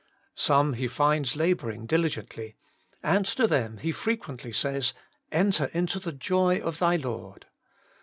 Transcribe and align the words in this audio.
Some 0.33 0.73
He 0.73 0.87
finds 0.87 1.35
labouring 1.35 1.85
diligently, 1.85 2.55
and 3.03 3.23
to 3.27 3.45
them 3.45 3.77
He 3.77 3.91
frequently 3.91 4.51
says:' 4.51 4.95
Enter 5.31 5.65
into 5.75 5.99
the 5.99 6.11
joy 6.11 6.57
of 6.59 6.79
thy 6.79 6.95
Lord.' 6.95 7.45